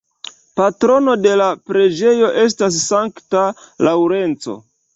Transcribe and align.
Patrono 0.59 1.13
de 1.25 1.33
la 1.41 1.49
preĝejo 1.73 2.31
estas 2.47 2.81
Sankta 2.89 3.47
Laŭrenco. 3.89 4.61